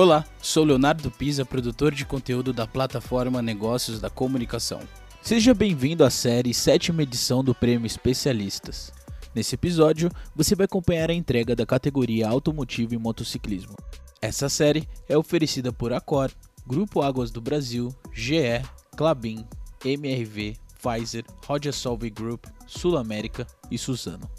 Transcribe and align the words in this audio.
Olá, 0.00 0.24
sou 0.40 0.62
Leonardo 0.62 1.10
Pisa, 1.10 1.44
produtor 1.44 1.92
de 1.92 2.06
conteúdo 2.06 2.52
da 2.52 2.68
plataforma 2.68 3.42
Negócios 3.42 3.98
da 3.98 4.08
Comunicação. 4.08 4.78
Seja 5.20 5.52
bem-vindo 5.52 6.04
à 6.04 6.08
série 6.08 6.54
sétima 6.54 7.02
edição 7.02 7.42
do 7.42 7.52
Prêmio 7.52 7.84
Especialistas. 7.84 8.92
Nesse 9.34 9.56
episódio, 9.56 10.08
você 10.36 10.54
vai 10.54 10.66
acompanhar 10.66 11.10
a 11.10 11.14
entrega 11.14 11.56
da 11.56 11.66
categoria 11.66 12.28
Automotivo 12.28 12.94
e 12.94 12.96
Motociclismo. 12.96 13.74
Essa 14.22 14.48
série 14.48 14.88
é 15.08 15.18
oferecida 15.18 15.72
por 15.72 15.92
Acor, 15.92 16.30
Grupo 16.64 17.02
Águas 17.02 17.32
do 17.32 17.40
Brasil, 17.40 17.92
GE, 18.12 18.62
Clabin, 18.96 19.44
MRV, 19.84 20.56
Pfizer, 20.80 21.24
Roger 21.44 21.74
Group, 22.14 22.44
Sul 22.68 22.96
América 22.96 23.44
e 23.68 23.76
Suzano. 23.76 24.30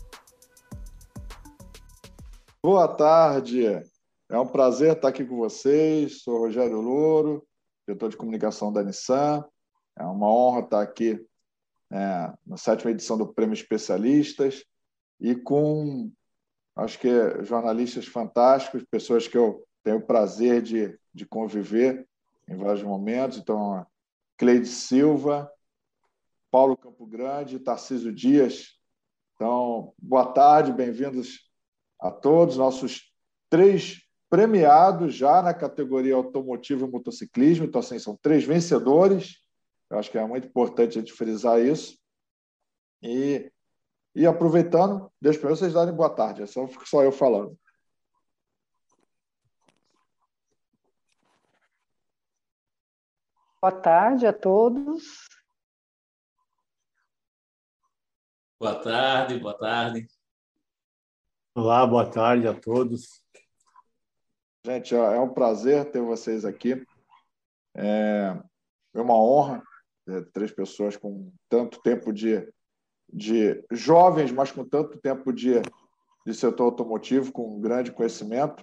Boa 2.64 2.88
tarde, 2.88 3.84
é 4.30 4.40
um 4.40 4.48
prazer 4.48 4.96
estar 4.96 5.08
aqui 5.08 5.26
com 5.26 5.38
vocês. 5.38 6.22
Sou 6.22 6.38
Rogério 6.38 6.80
Louro, 6.80 7.46
diretor 7.88 8.10
de 8.10 8.18
comunicação 8.18 8.72
da 8.72 8.84
Nissan. 8.84 9.44
É 9.98 10.04
uma 10.04 10.32
honra 10.32 10.60
estar 10.62 10.82
aqui 10.82 11.26
é, 11.92 12.34
na 12.46 12.56
sétima 12.56 12.92
edição 12.92 13.18
do 13.18 13.34
Prêmio 13.34 13.56
Especialistas 13.56 14.64
e 15.20 15.36
com, 15.36 16.12
acho 16.76 17.00
que, 17.00 17.10
jornalistas 17.44 18.06
fantásticos, 18.06 18.86
pessoas 18.90 19.28
que 19.28 19.38
eu 19.38 19.66
tenho 19.84 19.98
o 19.98 20.06
prazer 20.06 20.62
de, 20.62 20.98
de 21.12 21.26
conviver 21.26 22.08
em 22.48 22.56
vários 22.56 22.84
momentos. 22.84 23.40
Então, 23.40 23.86
Cleide 24.38 24.68
Silva, 24.68 25.52
Paulo 26.52 26.78
Campo 26.78 27.06
Grande, 27.08 27.60
Tarcísio 27.60 28.14
Dias. 28.14 28.78
Então, 29.34 29.92
boa 29.98 30.32
tarde, 30.32 30.72
bem-vindos 30.72 31.50
a 32.00 32.12
todos, 32.12 32.58
nossos 32.58 33.12
três 33.50 34.08
premiados 34.30 35.16
já 35.16 35.42
na 35.42 35.54
categoria 35.54 36.16
automotivo 36.16 36.86
e 36.86 36.90
motociclismo. 36.90 37.66
Então, 37.66 37.80
assim, 37.80 37.98
são 37.98 38.16
três 38.16 38.44
vencedores. 38.44 39.44
Eu 39.90 39.98
acho 39.98 40.12
que 40.12 40.18
é 40.18 40.26
muito 40.26 40.48
importante 40.48 40.98
a 40.98 41.02
gente 41.02 41.14
frisar 41.14 41.60
isso. 41.60 41.98
E, 43.02 43.52
e 44.16 44.28
aproveitando, 44.28 45.12
deixa 45.20 45.40
para 45.40 45.50
vocês 45.50 45.74
darem 45.74 45.94
boa 45.94 46.10
tarde. 46.10 46.44
É 46.44 46.46
só, 46.46 46.68
só 46.86 47.04
eu 47.04 47.12
falando. 47.12 47.58
Boa 53.62 53.74
tarde 53.74 54.26
a 54.26 54.32
todos. 54.32 55.28
Boa 58.60 58.76
tarde, 58.76 59.40
boa 59.40 59.58
tarde. 59.58 60.08
Olá, 61.56 61.86
boa 61.86 62.10
tarde 62.10 62.48
a 62.48 62.54
todos. 62.54 63.22
Gente, 64.66 64.94
é 64.94 65.20
um 65.20 65.30
prazer 65.30 65.90
ter 65.90 66.02
vocês 66.02 66.44
aqui. 66.44 66.86
É, 67.76 68.38
é 68.94 69.02
uma 69.02 69.16
honra 69.16 69.64
ter 70.06 70.30
três 70.32 70.52
pessoas 70.52 70.98
com 70.98 71.32
tanto 71.48 71.82
tempo 71.82 72.12
de, 72.12 72.46
de 73.12 73.64
jovens, 73.72 74.32
mas 74.32 74.52
com 74.52 74.66
tanto 74.66 74.98
tempo 75.00 75.32
de, 75.32 75.62
de 76.26 76.34
setor 76.34 76.66
automotivo, 76.66 77.32
com 77.32 77.62
grande 77.62 77.92
conhecimento. 77.92 78.62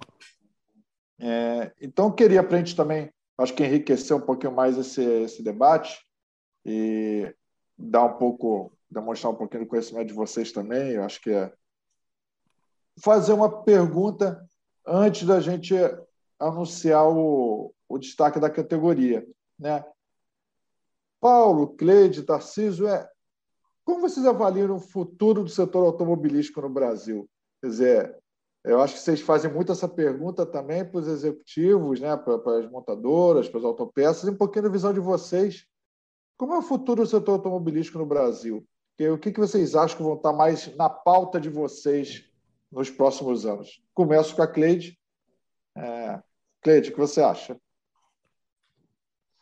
É, 1.18 1.72
então, 1.80 2.12
queria 2.12 2.42
para 2.42 2.56
a 2.56 2.58
gente 2.58 2.76
também, 2.76 3.10
acho 3.38 3.54
que 3.54 3.64
enriquecer 3.64 4.14
um 4.14 4.20
pouquinho 4.20 4.52
mais 4.52 4.76
esse, 4.76 5.02
esse 5.02 5.42
debate 5.42 5.98
e 6.64 7.34
dar 7.78 8.04
um 8.04 8.18
pouco, 8.18 8.70
demonstrar 8.90 9.32
um 9.32 9.36
pouquinho 9.36 9.64
do 9.64 9.68
conhecimento 9.68 10.08
de 10.08 10.14
vocês 10.14 10.52
também. 10.52 10.92
Eu 10.92 11.04
acho 11.04 11.22
que 11.22 11.30
é 11.30 11.50
fazer 12.98 13.32
uma 13.32 13.62
pergunta 13.62 14.46
antes 14.86 15.26
da 15.26 15.40
gente 15.40 15.74
anunciar 16.38 17.08
o, 17.08 17.74
o 17.88 17.98
destaque 17.98 18.38
da 18.38 18.50
categoria. 18.50 19.26
Né? 19.58 19.84
Paulo, 21.20 21.68
Cleide, 21.68 22.22
Tarcísio, 22.22 22.86
é, 22.86 23.08
como 23.84 24.00
vocês 24.00 24.26
avaliam 24.26 24.76
o 24.76 24.80
futuro 24.80 25.42
do 25.42 25.50
setor 25.50 25.84
automobilístico 25.84 26.60
no 26.60 26.68
Brasil? 26.68 27.28
Quer 27.60 27.68
dizer, 27.68 28.18
eu 28.64 28.80
acho 28.80 28.94
que 28.94 29.00
vocês 29.00 29.20
fazem 29.20 29.52
muito 29.52 29.72
essa 29.72 29.88
pergunta 29.88 30.44
também 30.44 30.84
para 30.84 31.00
os 31.00 31.06
executivos, 31.06 32.00
né, 32.00 32.16
para, 32.16 32.38
para 32.38 32.58
as 32.58 32.70
montadoras, 32.70 33.48
para 33.48 33.60
as 33.60 33.64
autopeças, 33.64 34.24
e 34.24 34.30
um 34.30 34.36
pouquinho 34.36 34.64
da 34.64 34.70
visão 34.70 34.92
de 34.92 35.00
vocês. 35.00 35.64
Como 36.36 36.52
é 36.52 36.58
o 36.58 36.62
futuro 36.62 37.02
do 37.02 37.08
setor 37.08 37.32
automobilístico 37.32 37.98
no 37.98 38.04
Brasil? 38.06 38.66
O 39.12 39.18
que, 39.18 39.30
vocês 39.32 39.74
acham 39.74 39.96
que 39.96 40.02
vão 40.02 40.14
estar 40.14 40.32
mais 40.32 40.74
na 40.74 40.88
pauta 40.88 41.40
de 41.40 41.48
vocês 41.48 42.25
nos 42.76 42.90
próximos 42.90 43.46
anos. 43.46 43.80
Começo 43.94 44.36
com 44.36 44.42
a 44.42 44.46
Cleide. 44.46 44.98
É, 45.74 46.20
Cleide, 46.60 46.90
o 46.90 46.92
que 46.92 46.98
você 46.98 47.22
acha? 47.22 47.56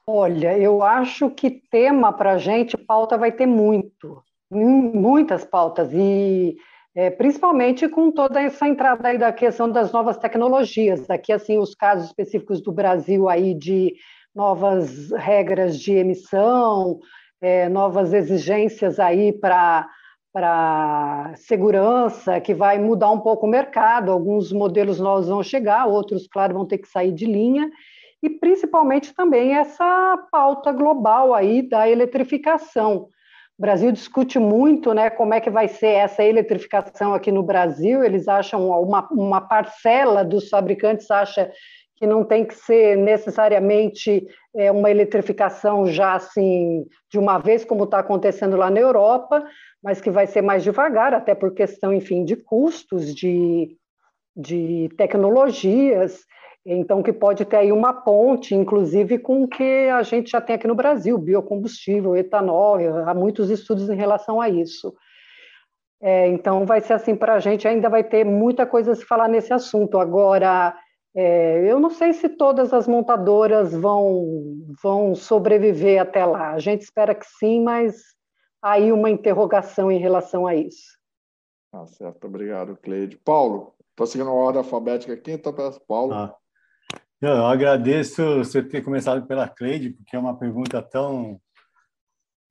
Olha, 0.06 0.56
eu 0.56 0.82
acho 0.84 1.28
que 1.30 1.50
tema 1.68 2.12
para 2.12 2.34
a 2.34 2.38
gente, 2.38 2.76
pauta 2.76 3.18
vai 3.18 3.32
ter 3.32 3.46
muito, 3.46 4.22
muitas 4.48 5.44
pautas, 5.44 5.90
e 5.92 6.56
é, 6.94 7.10
principalmente 7.10 7.88
com 7.88 8.12
toda 8.12 8.40
essa 8.40 8.68
entrada 8.68 9.08
aí 9.08 9.18
da 9.18 9.32
questão 9.32 9.68
das 9.68 9.90
novas 9.90 10.16
tecnologias. 10.16 11.10
Aqui, 11.10 11.32
assim, 11.32 11.58
os 11.58 11.74
casos 11.74 12.06
específicos 12.06 12.62
do 12.62 12.70
Brasil 12.70 13.28
aí 13.28 13.52
de 13.52 13.96
novas 14.32 15.10
regras 15.10 15.80
de 15.80 15.92
emissão, 15.94 17.00
é, 17.40 17.68
novas 17.68 18.12
exigências 18.12 19.00
aí 19.00 19.32
para 19.32 19.88
para 20.34 21.32
segurança, 21.36 22.40
que 22.40 22.52
vai 22.52 22.76
mudar 22.76 23.08
um 23.12 23.20
pouco 23.20 23.46
o 23.46 23.48
mercado. 23.48 24.10
Alguns 24.10 24.50
modelos 24.52 24.98
novos 24.98 25.28
vão 25.28 25.44
chegar, 25.44 25.86
outros, 25.86 26.26
claro, 26.26 26.54
vão 26.54 26.66
ter 26.66 26.78
que 26.78 26.88
sair 26.88 27.12
de 27.12 27.24
linha. 27.24 27.70
E 28.20 28.28
principalmente 28.28 29.14
também 29.14 29.54
essa 29.54 30.18
pauta 30.32 30.72
global 30.72 31.32
aí 31.32 31.62
da 31.62 31.88
eletrificação. 31.88 33.10
O 33.56 33.62
Brasil 33.62 33.92
discute 33.92 34.40
muito 34.40 34.92
né, 34.92 35.08
como 35.08 35.34
é 35.34 35.40
que 35.40 35.50
vai 35.50 35.68
ser 35.68 35.90
essa 35.90 36.24
eletrificação 36.24 37.14
aqui 37.14 37.30
no 37.30 37.44
Brasil. 37.44 38.02
Eles 38.02 38.26
acham, 38.26 38.68
uma, 38.68 39.06
uma 39.12 39.40
parcela 39.40 40.24
dos 40.24 40.48
fabricantes 40.48 41.08
acha 41.12 41.48
que 41.97 42.06
não 42.06 42.25
tem 42.25 42.44
que 42.44 42.55
ser 42.55 42.97
necessariamente 42.97 44.27
é, 44.55 44.71
uma 44.71 44.91
eletrificação 44.91 45.87
já 45.87 46.15
assim 46.15 46.87
de 47.10 47.19
uma 47.19 47.38
vez, 47.38 47.65
como 47.65 47.84
está 47.84 48.00
acontecendo 48.00 48.56
lá 48.56 48.71
na 48.71 48.81
Europa, 48.81 49.44
mas 49.82 50.00
que 50.00 50.10
vai 50.10 50.27
ser 50.27 50.43
mais 50.43 50.62
devagar, 50.62 51.15
até 51.15 51.34
por 51.34 51.53
questão, 51.53 51.93
enfim, 51.93 52.25
de 52.25 52.37
custos, 52.37 53.15
de, 53.15 53.77
de 54.37 54.88
tecnologias, 54.97 56.25
então 56.66 57.03
que 57.03 57.12
pode 57.12 57.44
ter 57.44 57.56
aí 57.56 57.71
uma 57.72 57.93
ponte, 57.93 58.55
inclusive 58.55 59.19
com 59.19 59.43
o 59.43 59.49
que 59.49 59.88
a 59.88 60.03
gente 60.03 60.31
já 60.31 60.41
tem 60.41 60.56
aqui 60.56 60.66
no 60.66 60.75
Brasil, 60.75 61.19
biocombustível, 61.19 62.16
etanol, 62.16 62.78
há 63.06 63.12
muitos 63.12 63.50
estudos 63.50 63.91
em 63.91 63.97
relação 63.97 64.41
a 64.41 64.49
isso. 64.49 64.94
É, 66.03 66.26
então 66.28 66.66
vai 66.66 66.81
ser 66.81 66.94
assim 66.94 67.15
para 67.15 67.34
a 67.34 67.38
gente, 67.38 67.69
ainda 67.69 67.88
vai 67.88 68.03
ter 68.03 68.25
muita 68.25 68.66
coisa 68.66 68.93
a 68.93 68.94
se 68.94 69.05
falar 69.05 69.28
nesse 69.28 69.53
assunto. 69.53 69.99
Agora, 69.99 70.75
é, 71.16 71.70
eu 71.70 71.78
não 71.78 71.91
sei 71.91 72.12
se 72.12 72.28
todas 72.28 72.72
as 72.72 72.88
montadoras 72.88 73.72
vão, 73.72 74.66
vão 74.82 75.14
sobreviver 75.14 76.00
até 76.02 76.25
lá. 76.26 76.50
A 76.50 76.58
gente 76.58 76.82
espera 76.82 77.14
que 77.14 77.26
sim, 77.38 77.62
mas 77.62 78.02
aí 78.60 78.91
uma 78.91 79.10
interrogação 79.10 79.92
em 79.92 79.98
relação 79.98 80.47
a 80.47 80.54
isso. 80.54 80.98
Ah, 81.72 81.86
certo, 81.86 82.26
obrigado, 82.26 82.76
Cleide. 82.76 83.16
Paulo, 83.16 83.75
estou 83.91 84.06
seguindo 84.06 84.30
a 84.30 84.32
ordem 84.32 84.58
alfabética 84.58 85.12
aqui, 85.12 85.32
então 85.32 85.52
peço 85.52 85.80
Paulo. 85.86 86.12
Ah. 86.12 86.34
Eu 87.20 87.46
agradeço 87.46 88.38
você 88.38 88.62
ter 88.62 88.82
começado 88.82 89.26
pela 89.26 89.48
Cleide, 89.48 89.91
porque 89.91 90.16
é 90.16 90.19
uma 90.19 90.36
pergunta 90.36 90.82
tão 90.82 91.41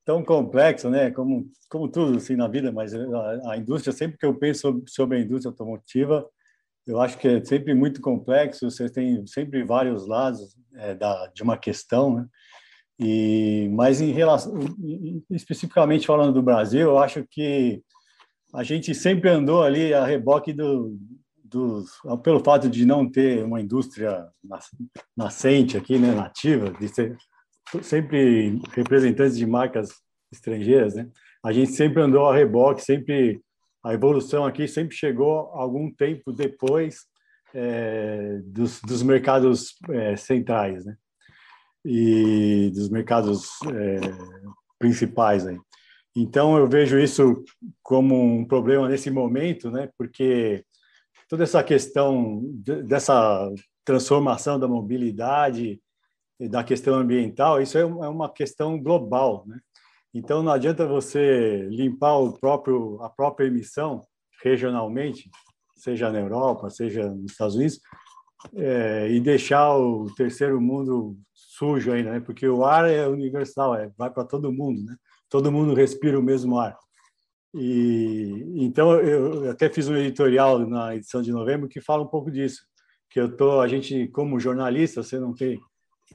tão 0.04 0.22
complexa, 0.22 0.90
né? 0.90 1.10
Como 1.10 1.50
como 1.68 1.88
tudo 1.88 2.18
assim 2.18 2.36
na 2.36 2.48
vida, 2.48 2.72
mas 2.72 2.94
a, 2.94 3.52
a 3.52 3.56
indústria 3.56 3.92
sempre 3.92 4.18
que 4.18 4.26
eu 4.26 4.34
penso 4.34 4.60
sobre, 4.60 4.84
sobre 4.90 5.18
a 5.18 5.20
indústria 5.20 5.50
automotiva, 5.50 6.28
eu 6.86 7.00
acho 7.00 7.18
que 7.18 7.26
é 7.26 7.44
sempre 7.44 7.74
muito 7.74 8.00
complexo. 8.00 8.70
Você 8.70 8.88
tem 8.88 9.26
sempre 9.26 9.64
vários 9.64 10.06
lados 10.06 10.56
é, 10.74 10.94
da 10.94 11.26
de 11.34 11.42
uma 11.42 11.56
questão, 11.56 12.14
né? 12.14 12.26
E, 12.98 13.68
mas 13.72 14.00
em 14.00 14.12
relação, 14.12 14.54
especificamente 15.30 16.06
falando 16.06 16.32
do 16.32 16.42
Brasil, 16.42 16.82
eu 16.82 16.98
acho 16.98 17.24
que 17.28 17.82
a 18.54 18.62
gente 18.62 18.94
sempre 18.94 19.28
andou 19.30 19.64
ali 19.64 19.92
a 19.92 20.04
reboque 20.04 20.52
do, 20.52 20.96
do 21.42 21.84
pelo 22.22 22.38
fato 22.38 22.68
de 22.68 22.86
não 22.86 23.10
ter 23.10 23.44
uma 23.44 23.60
indústria 23.60 24.28
nascente 25.16 25.76
aqui, 25.76 25.98
né, 25.98 26.14
nativa, 26.14 26.70
de 26.70 26.88
ser 26.88 27.16
sempre 27.82 28.60
representantes 28.70 29.36
de 29.36 29.44
marcas 29.44 29.90
estrangeiras, 30.32 30.94
né? 30.94 31.08
A 31.44 31.52
gente 31.52 31.72
sempre 31.72 32.00
andou 32.00 32.26
a 32.28 32.34
reboque, 32.34 32.80
sempre 32.80 33.40
a 33.84 33.92
evolução 33.92 34.46
aqui 34.46 34.66
sempre 34.66 34.96
chegou 34.96 35.50
algum 35.52 35.90
tempo 35.92 36.32
depois 36.32 37.06
é, 37.52 38.40
dos, 38.44 38.80
dos 38.80 39.02
mercados 39.02 39.74
é, 39.90 40.16
centrais, 40.16 40.84
né? 40.84 40.96
e 41.84 42.70
dos 42.74 42.88
mercados 42.88 43.60
é, 43.66 44.00
principais 44.78 45.46
aí. 45.46 45.58
Então 46.16 46.56
eu 46.56 46.66
vejo 46.66 46.98
isso 46.98 47.44
como 47.82 48.14
um 48.14 48.44
problema 48.44 48.88
nesse 48.88 49.10
momento, 49.10 49.70
né? 49.70 49.90
Porque 49.98 50.64
toda 51.28 51.42
essa 51.42 51.62
questão 51.62 52.40
dessa 52.84 53.50
transformação 53.84 54.58
da 54.58 54.68
mobilidade, 54.68 55.80
da 56.40 56.64
questão 56.64 56.94
ambiental, 56.94 57.60
isso 57.60 57.76
é, 57.76 57.82
é 57.82 57.84
uma 57.84 58.32
questão 58.32 58.80
global, 58.80 59.44
né? 59.46 59.58
Então 60.14 60.42
não 60.42 60.52
adianta 60.52 60.86
você 60.86 61.66
limpar 61.70 62.16
o 62.18 62.32
próprio 62.32 63.02
a 63.02 63.10
própria 63.10 63.46
emissão 63.46 64.06
regionalmente, 64.42 65.28
seja 65.74 66.10
na 66.12 66.20
Europa, 66.20 66.70
seja 66.70 67.10
nos 67.10 67.32
Estados 67.32 67.56
Unidos, 67.56 67.80
é, 68.54 69.10
e 69.10 69.20
deixar 69.20 69.76
o 69.76 70.06
terceiro 70.14 70.60
mundo 70.60 71.16
sujo 71.32 71.92
ainda, 71.92 72.12
né? 72.12 72.20
Porque 72.20 72.46
o 72.46 72.64
ar 72.64 72.88
é 72.88 73.08
universal, 73.08 73.74
é, 73.74 73.90
vai 73.96 74.10
para 74.10 74.24
todo 74.24 74.52
mundo, 74.52 74.84
né? 74.84 74.94
Todo 75.28 75.50
mundo 75.50 75.74
respira 75.74 76.18
o 76.18 76.22
mesmo 76.22 76.58
ar. 76.58 76.76
E 77.52 78.44
então 78.56 78.92
eu 79.00 79.50
até 79.50 79.68
fiz 79.68 79.88
um 79.88 79.96
editorial 79.96 80.58
na 80.60 80.94
edição 80.94 81.22
de 81.22 81.32
novembro 81.32 81.68
que 81.68 81.80
fala 81.80 82.02
um 82.02 82.08
pouco 82.08 82.30
disso, 82.30 82.62
que 83.10 83.20
eu 83.20 83.36
tô 83.36 83.60
a 83.60 83.68
gente 83.68 84.08
como 84.08 84.40
jornalista, 84.40 85.02
você 85.02 85.18
não 85.18 85.32
tem 85.32 85.60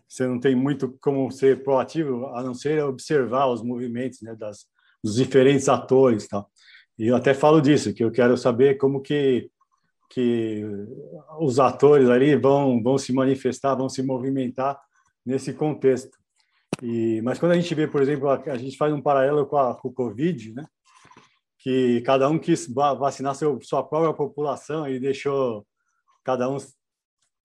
você 0.08 0.28
não 0.28 0.40
tem 0.40 0.56
muito 0.56 0.98
como 1.02 1.32
ser 1.32 1.64
proativo 1.64 2.28
a 2.28 2.44
não 2.44 2.54
ser 2.54 2.84
observar 2.84 3.48
os 3.48 3.62
movimentos, 3.62 4.22
né, 4.22 4.36
das 4.36 4.66
dos 5.02 5.16
diferentes 5.16 5.70
atores, 5.70 6.28
tal. 6.28 6.50
E 6.98 7.08
eu 7.08 7.16
até 7.16 7.34
falo 7.34 7.62
disso, 7.62 7.94
que 7.94 8.04
eu 8.04 8.12
quero 8.12 8.38
saber 8.38 8.78
como 8.78 9.02
que 9.02 9.50
que 10.12 10.64
os 11.40 11.60
atores 11.60 12.10
ali 12.10 12.36
vão 12.36 12.82
vão 12.82 12.98
se 12.98 13.14
manifestar, 13.14 13.76
vão 13.76 13.88
se 13.90 14.04
movimentar 14.04 14.80
nesse 15.26 15.54
contexto. 15.54 16.18
E 16.82 17.22
mas 17.22 17.40
quando 17.40 17.54
a 17.54 17.56
gente 17.56 17.74
vê, 17.76 17.88
por 17.88 18.02
exemplo, 18.02 18.30
a, 18.30 18.36
a 18.48 18.58
gente 18.58 18.78
faz 18.78 18.94
um 18.94 19.02
paralelo 19.02 19.46
com, 19.46 19.58
a, 19.58 19.76
com 19.76 19.90
o 19.90 19.94
Covid, 19.94 20.54
né? 20.54 20.66
que 21.60 22.02
cada 22.02 22.30
um 22.30 22.40
quis 22.40 22.68
vacinar 22.68 23.36
seu, 23.36 23.60
sua 23.62 23.84
própria 23.84 24.14
população 24.14 24.88
e 24.88 25.00
deixou 25.00 25.68
cada 26.24 26.50
um 26.50 26.58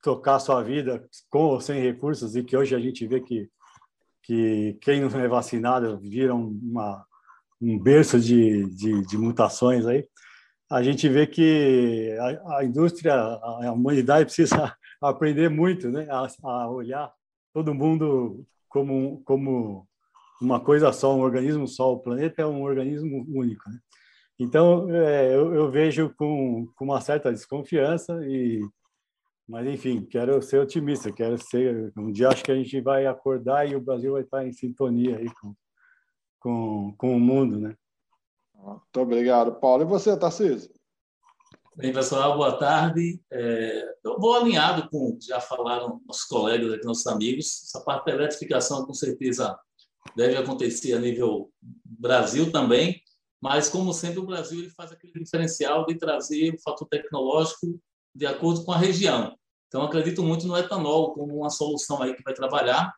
tocar 0.05 0.39
sua 0.39 0.63
vida 0.63 1.03
com 1.31 1.45
ou 1.45 1.61
sem 1.61 1.81
recursos 1.81 2.37
e 2.37 2.45
que 2.45 2.55
hoje 2.55 2.77
a 2.77 2.79
gente 2.79 3.07
vê 3.07 3.21
que 3.21 3.49
que 4.23 4.79
quem 4.81 5.03
não 5.03 5.21
é 5.21 5.29
vacinado 5.29 5.99
vira 5.99 6.35
uma, 6.35 7.05
um 7.61 7.79
berço 7.79 8.19
de, 8.19 8.65
de, 8.75 9.03
de 9.07 9.19
mutações 9.19 9.85
aí, 9.85 10.09
a 10.71 10.83
gente 10.83 11.07
vê 11.11 11.27
que 11.27 12.17
a, 12.19 12.59
a, 12.59 12.65
indústria, 12.65 13.15
a 13.15 13.71
humanidade 13.71 14.25
precisa 14.25 14.75
aprender 15.01 15.51
muito, 15.51 15.91
né, 15.91 16.07
a, 16.11 16.27
a 16.43 16.71
olhar 16.71 17.13
todo 17.53 17.75
mundo 17.75 18.47
como, 18.67 19.23
como 19.27 19.87
uma 20.41 20.59
coisa 20.59 20.91
só, 20.91 21.15
um 21.15 21.21
organismo 21.21 21.69
só. 21.69 21.93
O 21.93 22.01
planeta 22.01 22.41
é 22.41 22.47
um 22.47 22.63
organismo 22.63 23.27
único. 23.29 23.69
Né? 23.69 23.79
Então, 24.39 24.91
é, 24.91 25.35
eu, 25.35 25.55
eu, 25.55 25.71
vejo 25.71 26.15
com, 26.17 26.67
com 26.75 26.85
uma 26.87 27.01
certa 27.03 27.31
desconfiança, 27.31 28.19
e, 28.27 28.67
mas 29.47 29.67
enfim, 29.67 30.05
quero 30.05 30.41
ser 30.43 30.59
otimista, 30.59 31.13
quero 31.13 31.37
ser. 31.39 31.93
Um 31.97 32.11
dia 32.11 32.29
acho 32.29 32.43
que 32.43 32.53
a 32.53 32.57
gente 32.57 32.81
vai 32.81 33.07
acordar 33.07 33.69
e 33.69 33.77
o 33.77 33.81
Brasil 33.81 34.13
vai 34.13 34.23
estar 34.23 34.47
em 34.47 34.53
sintonia 34.53 35.19
aí 35.19 35.29
com, 35.41 35.55
com, 36.41 36.95
com 36.97 37.17
o 37.17 37.21
mundo, 37.21 37.59
né? 37.59 37.77
Muito 38.55 39.01
obrigado, 39.01 39.55
Paulo. 39.61 39.83
E 39.83 39.87
você, 39.87 40.17
Tarcísio? 40.17 40.73
Bem, 41.77 41.93
pessoal, 41.93 42.37
boa 42.37 42.57
tarde. 42.57 43.21
É, 43.31 43.95
eu 44.05 44.19
vou 44.19 44.35
alinhado 44.35 44.89
com 44.89 45.09
o 45.09 45.19
que 45.19 45.27
já 45.27 45.41
falaram 45.41 46.01
nossos 46.07 46.25
colegas 46.25 46.73
aqui, 46.73 46.87
nossos 46.87 47.07
amigos. 47.07 47.65
Essa 47.65 47.85
parte 47.85 48.07
da 48.07 48.13
eletrificação, 48.13 48.87
com 48.87 48.95
certeza, 48.95 49.59
deve 50.17 50.37
acontecer 50.37 50.95
a 50.95 51.01
nível 51.01 51.51
Brasil 51.85 52.51
também, 52.53 53.03
mas, 53.43 53.69
como 53.69 53.93
sempre, 53.93 54.21
o 54.21 54.27
Brasil 54.27 54.61
ele 54.61 54.71
faz 54.71 54.91
aquele 54.91 55.13
diferencial 55.13 55.85
de 55.85 55.97
trazer 55.97 56.55
o 56.55 56.63
fator 56.63 56.89
tecnológico 56.89 57.79
de 58.15 58.27
acordo 58.27 58.65
com 58.65 58.73
a 58.73 58.79
região. 58.79 59.37
Então, 59.69 59.83
acredito 59.83 60.23
muito 60.23 60.47
no 60.47 60.57
etanol 60.57 61.15
como 61.15 61.37
uma 61.37 61.51
solução 61.51 62.01
aí 62.01 62.15
que 62.15 62.23
vai 62.23 62.33
trabalhar. 62.33 62.95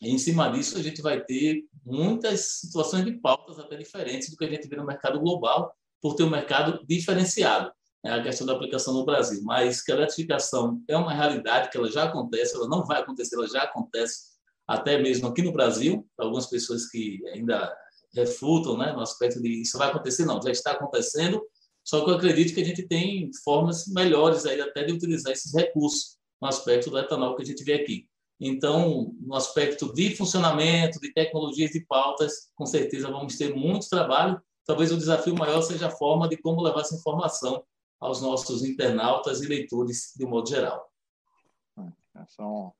E, 0.00 0.10
em 0.10 0.18
cima 0.18 0.50
disso, 0.50 0.76
a 0.76 0.82
gente 0.82 1.00
vai 1.00 1.22
ter 1.22 1.64
muitas 1.84 2.60
situações 2.60 3.04
de 3.04 3.12
pautas 3.12 3.58
até 3.58 3.76
diferentes 3.76 4.30
do 4.30 4.36
que 4.36 4.44
a 4.44 4.50
gente 4.50 4.66
vê 4.68 4.76
no 4.76 4.84
mercado 4.84 5.20
global, 5.20 5.72
por 6.02 6.14
ter 6.14 6.24
um 6.24 6.30
mercado 6.30 6.84
diferenciado. 6.86 7.72
É 8.04 8.10
a 8.10 8.22
questão 8.22 8.46
da 8.46 8.52
aplicação 8.52 8.92
no 8.92 9.04
Brasil. 9.04 9.40
Mas 9.44 9.82
que 9.82 9.92
a 9.92 9.94
eletrificação 9.94 10.82
é 10.88 10.96
uma 10.96 11.12
realidade, 11.12 11.70
que 11.70 11.76
ela 11.76 11.90
já 11.90 12.04
acontece, 12.04 12.56
ela 12.56 12.68
não 12.68 12.84
vai 12.84 13.00
acontecer, 13.00 13.36
ela 13.36 13.48
já 13.48 13.62
acontece 13.62 14.36
até 14.66 15.00
mesmo 15.00 15.28
aqui 15.28 15.42
no 15.42 15.52
Brasil. 15.52 16.06
Algumas 16.18 16.46
pessoas 16.46 16.88
que 16.88 17.20
ainda 17.32 17.72
refutam, 18.14 18.76
né, 18.76 18.92
no 18.92 19.00
aspecto 19.00 19.40
de 19.40 19.62
isso 19.62 19.78
vai 19.78 19.88
acontecer, 19.88 20.24
não, 20.24 20.40
já 20.40 20.50
está 20.50 20.72
acontecendo, 20.72 21.42
só 21.86 22.04
que 22.04 22.10
eu 22.10 22.16
acredito 22.16 22.52
que 22.52 22.60
a 22.60 22.64
gente 22.64 22.82
tem 22.82 23.30
formas 23.44 23.86
melhores 23.86 24.44
aí 24.44 24.60
até 24.60 24.82
de 24.82 24.92
utilizar 24.92 25.32
esses 25.32 25.54
recursos 25.54 26.18
no 26.42 26.48
aspecto 26.48 26.90
do 26.90 26.98
etanol 26.98 27.36
que 27.36 27.42
a 27.42 27.46
gente 27.46 27.62
vê 27.62 27.74
aqui. 27.74 28.08
Então, 28.40 29.14
no 29.20 29.36
aspecto 29.36 29.92
de 29.94 30.14
funcionamento, 30.16 31.00
de 31.00 31.12
tecnologias 31.12 31.70
de 31.70 31.86
pautas, 31.86 32.50
com 32.56 32.66
certeza 32.66 33.08
vamos 33.08 33.38
ter 33.38 33.54
muito 33.54 33.88
trabalho. 33.88 34.42
Talvez 34.66 34.90
o 34.90 34.96
desafio 34.96 35.36
maior 35.36 35.62
seja 35.62 35.86
a 35.86 35.90
forma 35.90 36.28
de 36.28 36.36
como 36.36 36.60
levar 36.60 36.80
essa 36.80 36.96
informação 36.96 37.64
aos 38.00 38.20
nossos 38.20 38.64
internautas 38.64 39.40
e 39.40 39.46
leitores 39.46 40.12
de 40.16 40.26
modo 40.26 40.48
geral. 40.48 40.90
É, 41.78 42.26
são 42.30 42.74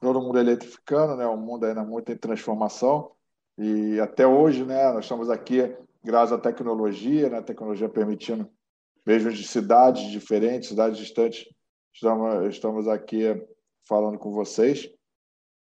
todo 0.00 0.22
mundo 0.22 0.38
eletrificando, 0.38 1.14
né? 1.14 1.26
O 1.26 1.36
mundo 1.36 1.66
ainda 1.66 1.84
muito 1.84 2.10
em 2.10 2.16
transformação. 2.16 3.12
E 3.58 4.00
até 4.00 4.26
hoje, 4.26 4.64
né, 4.64 4.92
nós 4.92 5.04
estamos 5.04 5.28
aqui 5.28 5.76
graças 6.02 6.32
à 6.32 6.38
tecnologia, 6.38 7.28
né, 7.28 7.38
a 7.38 7.42
tecnologia 7.42 7.88
permitindo, 7.88 8.48
mesmo 9.06 9.32
de 9.32 9.46
cidades 9.46 10.10
diferentes, 10.10 10.68
cidades 10.68 10.98
distantes, 10.98 11.46
estamos, 12.48 12.88
aqui 12.88 13.24
falando 13.86 14.18
com 14.18 14.30
vocês. 14.30 14.90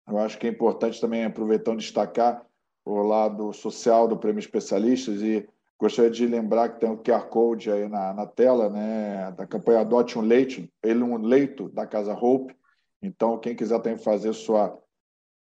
Eu 0.09 0.19
acho 0.19 0.39
que 0.39 0.47
é 0.47 0.51
importante 0.51 1.01
também, 1.01 1.25
aproveitando, 1.25 1.79
destacar 1.79 2.45
o 2.85 3.03
lado 3.03 3.53
social 3.53 4.09
do 4.09 4.17
Prêmio 4.17 4.41
Especialistas 4.41 5.23
e 5.23 5.47
gostaria 5.79 6.11
de 6.11 6.27
lembrar 6.27 6.71
que 6.71 6.81
tem 6.81 6.91
o 6.91 6.99
QR 6.99 7.29
Code 7.29 7.71
aí 7.71 7.89
na, 7.89 8.13
na 8.13 8.27
tela, 8.27 8.69
né, 8.69 9.31
da 9.33 9.47
campanha 9.47 9.81
Adote 9.81 10.19
um 10.19 10.23
Leito, 10.23 10.69
ele 10.83 11.03
um 11.03 11.17
leito 11.19 11.69
da 11.69 11.87
Casa 11.87 12.13
Hope. 12.13 12.57
Então, 13.01 13.39
quem 13.39 13.55
quiser 13.55 13.81
também 13.81 13.99
fazer 13.99 14.33
sua 14.33 14.77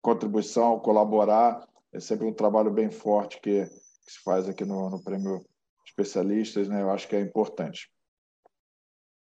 contribuição, 0.01 0.79
colaborar, 0.79 1.67
é 1.93 1.99
sempre 1.99 2.27
um 2.27 2.33
trabalho 2.33 2.71
bem 2.71 2.91
forte 2.91 3.41
que, 3.41 3.67
se 4.13 4.21
faz 4.21 4.49
aqui 4.49 4.65
no, 4.65 4.91
no 4.91 5.03
Prêmio 5.03 5.45
Especialistas, 5.85 6.69
né? 6.69 6.83
eu 6.83 6.91
acho 6.91 7.09
que 7.09 7.17
é 7.17 7.21
importante. 7.21 7.91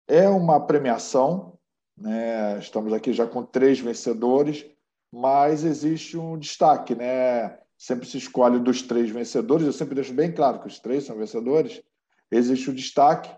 É 0.07 0.29
uma 0.29 0.64
premiação, 0.64 1.59
né? 1.97 2.59
estamos 2.59 2.93
aqui 2.93 3.12
já 3.12 3.26
com 3.26 3.45
três 3.45 3.81
vencedores, 3.81 4.67
mas 5.11 5.64
existe 5.64 6.19
um 6.19 6.38
destaque, 6.38 6.95
né? 6.95 7.59
Sempre 7.79 8.07
se 8.07 8.19
escolhe 8.19 8.59
dos 8.59 8.83
três 8.83 9.11
vencedores, 9.11 9.67
eu 9.67 9.73
sempre 9.73 9.95
deixo 9.95 10.12
bem 10.12 10.33
claro 10.33 10.61
que 10.61 10.67
os 10.67 10.79
três 10.79 11.05
são 11.05 11.17
vencedores, 11.17 11.83
existe 12.31 12.71
o 12.71 12.75
destaque, 12.75 13.35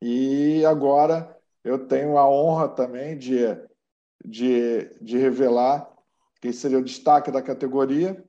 e 0.00 0.64
agora 0.64 1.36
eu 1.64 1.86
tenho 1.86 2.16
a 2.16 2.28
honra 2.28 2.68
também 2.68 3.18
de, 3.18 3.38
de, 4.24 4.84
de 5.00 5.18
revelar 5.18 5.90
que 6.40 6.52
seria 6.52 6.78
o 6.78 6.84
destaque 6.84 7.30
da 7.30 7.42
categoria. 7.42 8.24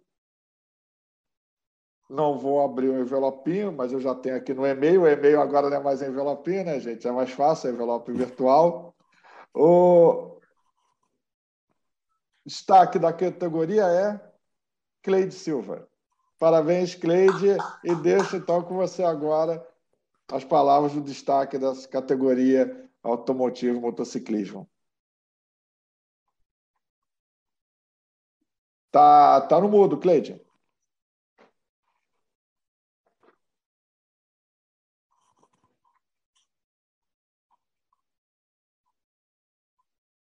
Não 2.09 2.39
vou 2.39 2.61
abrir 2.61 2.89
o 2.89 2.99
envelopinho, 2.99 3.71
mas 3.71 3.91
eu 3.91 4.01
já 4.01 4.15
tenho 4.15 4.35
aqui 4.35 4.51
no 4.53 4.65
e-mail. 4.65 5.03
O 5.03 5.07
e-mail 5.07 5.39
agora 5.39 5.69
não 5.69 5.77
é 5.77 5.79
mais 5.79 6.01
envelopinho, 6.01 6.65
né, 6.65 6.79
gente? 6.79 7.07
É 7.07 7.11
mais 7.11 7.29
fácil, 7.31 7.69
é 7.69 7.71
envelope 7.71 8.11
virtual. 8.11 8.95
O 9.53 10.39
destaque 12.43 12.97
da 12.97 13.13
categoria 13.13 13.83
é 13.83 14.19
Cleide 15.03 15.35
Silva. 15.35 15.87
Parabéns, 16.39 16.95
Cleide, 16.95 17.57
e 17.83 17.93
deixo 17.95 18.37
então 18.37 18.63
com 18.63 18.75
você 18.75 19.03
agora 19.03 19.63
as 20.31 20.43
palavras 20.43 20.93
do 20.93 21.01
destaque 21.01 21.59
dessa 21.59 21.87
categoria 21.87 22.89
automotivo 23.03 23.81
motociclismo. 23.81 24.67
Tá, 28.91 29.41
tá 29.41 29.61
no 29.61 29.69
mudo, 29.69 29.99
Cleide. 29.99 30.41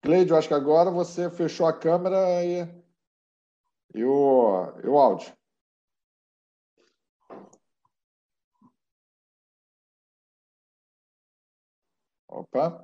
Cleide, 0.02 0.32
eu 0.32 0.38
acho 0.38 0.48
que 0.48 0.54
agora 0.54 0.90
você 0.90 1.30
fechou 1.30 1.68
a 1.68 1.74
câmera 1.74 2.44
e, 2.44 2.68
e, 3.94 4.04
o, 4.04 4.74
e 4.84 4.88
o 4.88 4.98
áudio. 4.98 5.32
Opa. 12.28 12.84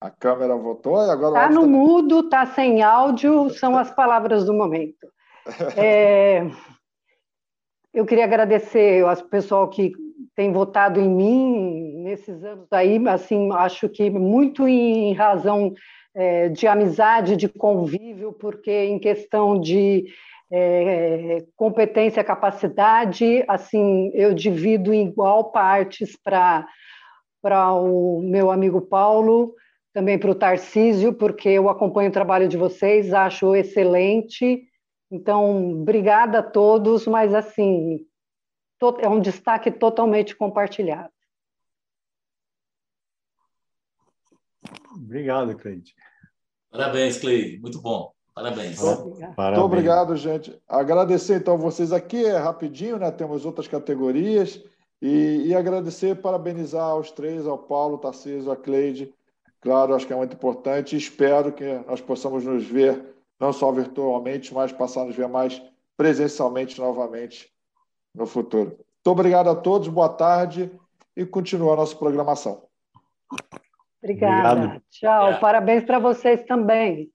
A 0.00 0.10
câmera 0.10 0.54
voltou 0.56 0.98
e 1.06 1.10
agora. 1.10 1.46
Está 1.46 1.48
no 1.48 1.66
mudo, 1.66 2.20
está 2.20 2.44
sem 2.46 2.82
áudio, 2.82 3.48
são 3.48 3.78
as 3.78 3.90
palavras 3.90 4.44
do 4.44 4.52
momento. 4.52 5.12
É, 5.76 6.40
eu 7.92 8.06
queria 8.06 8.24
agradecer 8.24 9.04
ao 9.04 9.16
pessoal 9.28 9.68
que 9.68 9.92
tem 10.34 10.52
votado 10.52 11.00
em 11.00 11.08
mim 11.08 12.02
nesses 12.02 12.42
anos 12.44 12.66
aí, 12.72 13.00
assim, 13.08 13.52
acho 13.52 13.88
que 13.88 14.10
muito 14.10 14.66
em 14.66 15.12
razão 15.14 15.72
é, 16.14 16.48
de 16.48 16.66
amizade, 16.66 17.36
de 17.36 17.48
convívio, 17.48 18.32
porque 18.32 18.70
em 18.70 18.98
questão 18.98 19.60
de 19.60 20.06
é, 20.52 21.44
competência, 21.56 22.22
capacidade, 22.22 23.44
assim, 23.48 24.10
eu 24.14 24.34
divido 24.34 24.92
em 24.92 25.08
igual 25.08 25.50
partes 25.50 26.16
para 26.22 26.66
para 27.42 27.74
o 27.74 28.22
meu 28.22 28.50
amigo 28.50 28.80
Paulo, 28.80 29.54
também 29.92 30.18
para 30.18 30.30
o 30.30 30.34
Tarcísio, 30.34 31.12
porque 31.12 31.50
eu 31.50 31.68
acompanho 31.68 32.08
o 32.08 32.12
trabalho 32.12 32.48
de 32.48 32.56
vocês, 32.56 33.12
acho 33.12 33.54
excelente. 33.54 34.62
Então, 35.10 35.72
obrigada 35.82 36.38
a 36.38 36.42
todos, 36.42 37.06
mas 37.06 37.34
assim, 37.34 38.00
é 39.00 39.08
um 39.08 39.20
destaque 39.20 39.70
totalmente 39.70 40.36
compartilhado. 40.36 41.12
Obrigado, 44.94 45.56
Cleide. 45.56 45.94
Parabéns, 46.70 47.18
Cleide. 47.18 47.58
Muito 47.58 47.80
bom. 47.80 48.12
Parabéns. 48.34 48.80
Parabéns. 48.80 49.36
Muito 49.36 49.60
obrigado, 49.60 50.16
gente. 50.16 50.60
Agradecer, 50.68 51.36
então, 51.36 51.56
vocês 51.56 51.92
aqui, 51.92 52.24
é 52.24 52.36
rapidinho, 52.36 52.98
né? 52.98 53.10
Temos 53.10 53.44
outras 53.44 53.68
categorias. 53.68 54.62
E, 55.00 55.48
e 55.48 55.54
agradecer 55.54 56.10
e 56.10 56.14
parabenizar 56.14 56.84
aos 56.84 57.10
três, 57.10 57.46
ao 57.46 57.58
Paulo, 57.58 57.98
Tarcísio, 57.98 58.50
a 58.50 58.56
Cleide. 58.56 59.12
Claro, 59.60 59.94
acho 59.94 60.06
que 60.06 60.12
é 60.12 60.16
muito 60.16 60.34
importante. 60.34 60.96
Espero 60.96 61.52
que 61.52 61.64
nós 61.86 62.00
possamos 62.00 62.44
nos 62.44 62.64
ver, 62.64 63.14
não 63.38 63.52
só 63.52 63.70
virtualmente, 63.70 64.52
mas 64.52 64.72
passar 64.72 65.02
a 65.02 65.04
nos 65.04 65.16
ver 65.16 65.28
mais 65.28 65.62
presencialmente 65.96 66.80
novamente 66.80 67.53
no 68.14 68.26
futuro. 68.26 68.76
Muito 68.76 69.06
obrigado 69.06 69.50
a 69.50 69.54
todos, 69.54 69.88
boa 69.88 70.08
tarde 70.08 70.70
e 71.16 71.26
continua 71.26 71.74
a 71.74 71.76
nossa 71.76 71.96
programação. 71.96 72.62
Obrigada. 74.02 74.52
Obrigado. 74.52 74.82
Tchau. 74.90 75.40
Parabéns 75.40 75.84
para 75.84 75.98
vocês 75.98 76.44
também. 76.44 77.10